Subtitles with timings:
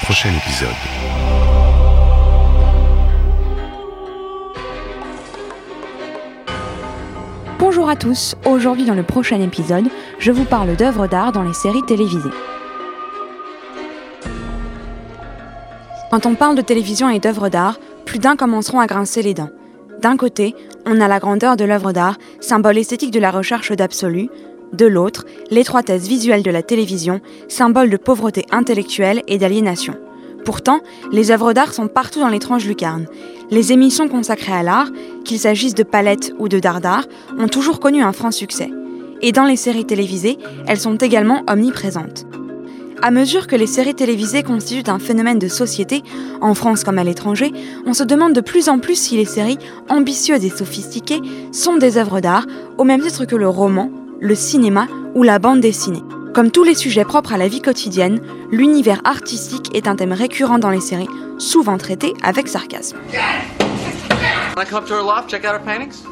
[0.00, 0.68] Prochain épisode.
[7.58, 9.84] Bonjour à tous, aujourd'hui dans le prochain épisode,
[10.18, 12.30] je vous parle d'œuvres d'art dans les séries télévisées.
[16.10, 19.50] Quand on parle de télévision et d'œuvres d'art, plus d'un commenceront à grincer les dents.
[20.00, 20.54] D'un côté,
[20.86, 24.28] on a la grandeur de l'œuvre d'art, symbole esthétique de la recherche d'absolu,
[24.72, 29.94] de l'autre, l'étroitesse visuelle de la télévision, symbole de pauvreté intellectuelle et d'aliénation.
[30.44, 30.80] Pourtant,
[31.12, 33.06] les œuvres d'art sont partout dans l'étrange lucarne.
[33.50, 34.88] Les émissions consacrées à l'art,
[35.24, 37.04] qu'il s'agisse de palettes ou de dardar,
[37.38, 38.70] ont toujours connu un franc succès.
[39.20, 42.26] Et dans les séries télévisées, elles sont également omniprésentes.
[43.02, 46.02] À mesure que les séries télévisées constituent un phénomène de société,
[46.40, 47.52] en France comme à l'étranger,
[47.84, 49.58] on se demande de plus en plus si les séries,
[49.88, 52.46] ambitieuses et sophistiquées, sont des œuvres d'art,
[52.78, 53.90] au même titre que le roman,
[54.22, 56.02] le cinéma ou la bande dessinée.
[56.32, 58.20] Comme tous les sujets propres à la vie quotidienne,
[58.52, 61.08] l'univers artistique est un thème récurrent dans les séries,
[61.38, 62.96] souvent traité avec sarcasme.
[64.54, 66.04] Can I come up to her loft, check out her paintings?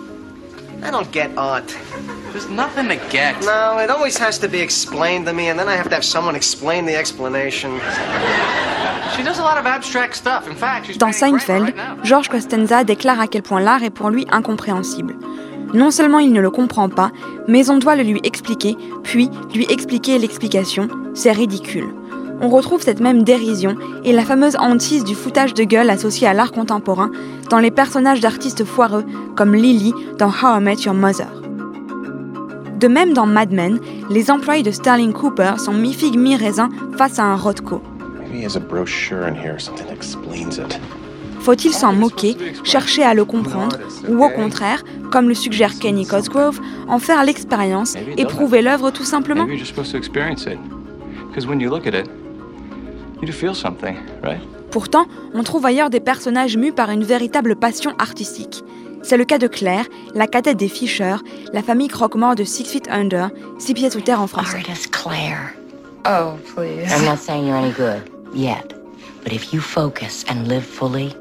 [0.83, 1.77] I don't get art.
[2.33, 3.35] There's nothing to get.
[3.43, 6.05] No, it always has to be explained to me, and then I have to have
[6.05, 7.81] someone explain the explanation.
[9.17, 10.49] She does a lot of abstract stuff.
[10.49, 12.05] In fact, she's Dans Seinfeld, right.
[12.05, 15.17] George Costanza déclare à quel point l'art est pour lui incompréhensible.
[15.73, 17.11] Non seulement il ne le comprend pas,
[17.47, 21.95] mais on doit le lui expliquer, puis lui expliquer l'explication, c'est ridicule.
[22.43, 26.33] On retrouve cette même dérision et la fameuse hantise du foutage de gueule associée à
[26.33, 27.11] l'art contemporain
[27.51, 29.05] dans les personnages d'artistes foireux
[29.37, 31.29] comme Lily dans How I Met Your Mother.
[32.79, 37.25] De même dans Mad Men, les employés de Sterling Cooper sont mi-figue mi-raisin face à
[37.25, 37.83] un Rothko.
[38.33, 38.47] Maybe
[41.41, 46.61] Faut-il s'en moquer, chercher à le comprendre, ou au contraire, comme le suggère Kenny Cosgrove,
[46.89, 49.47] en faire l'expérience, éprouver l'œuvre tout simplement?
[54.71, 58.63] Pourtant, on trouve ailleurs des personnages mus par une véritable passion artistique.
[59.03, 61.17] C'est le cas de Claire, la cadette des Fisher,
[61.53, 64.59] la famille croque-mort de Six Feet Under, Six pieds sous terre en français.
[64.59, 65.55] Artist Claire.
[66.07, 66.91] Oh, please.
[66.93, 68.03] I'm not saying you're any good
[68.35, 68.75] yet,
[69.25, 71.15] but if you focus and live fully,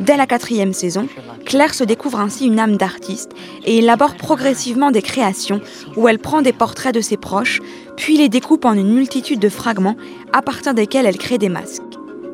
[0.00, 1.08] Dès la quatrième saison,
[1.44, 3.32] Claire se découvre ainsi une âme d'artiste
[3.64, 5.60] et élabore progressivement des créations
[5.96, 7.60] où elle prend des portraits de ses proches,
[7.96, 9.96] puis les découpe en une multitude de fragments
[10.32, 11.82] à partir desquels elle crée des masques.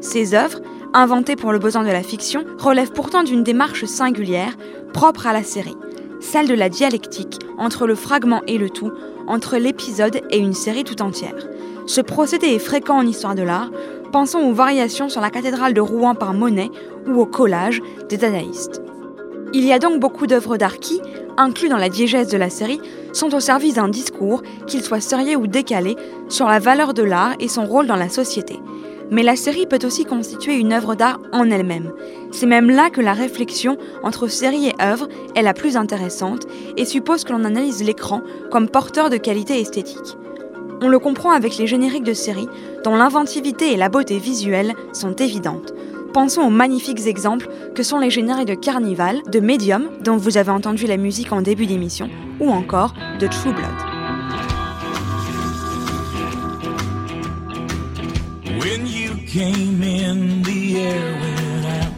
[0.01, 0.61] Ses œuvres,
[0.93, 4.57] inventées pour le besoin de la fiction, relèvent pourtant d'une démarche singulière,
[4.93, 5.77] propre à la série,
[6.21, 8.93] celle de la dialectique entre le fragment et le tout,
[9.27, 11.47] entre l'épisode et une série tout entière.
[11.87, 13.71] Ce procédé est fréquent en histoire de l'art,
[14.11, 16.71] pensons aux variations sur la cathédrale de Rouen par Monet
[17.07, 18.83] ou au collage des dadaïstes.
[19.53, 21.01] Il y a donc beaucoup d'œuvres d'art qui,
[21.37, 22.81] inclus dans la diégèse de la série,
[23.13, 25.95] sont au service d'un discours, qu'il soit sérieux ou décalé,
[26.29, 28.59] sur la valeur de l'art et son rôle dans la société.
[29.13, 31.93] Mais la série peut aussi constituer une œuvre d'art en elle-même.
[32.33, 36.47] C'est même là que la réflexion entre série et œuvre est la plus intéressante
[36.77, 40.17] et suppose que l'on analyse l'écran comme porteur de qualité esthétique.
[40.83, 42.49] On le comprend avec les génériques de séries,
[42.85, 45.73] dont l'inventivité et la beauté visuelle sont évidentes.
[46.13, 50.51] Pensons aux magnifiques exemples que sont les génériques de Carnival, de Medium, dont vous avez
[50.51, 52.11] entendu la musique en début d'émission,
[52.41, 53.67] ou encore de True Blood.
[58.61, 61.97] When you came in, the air went out.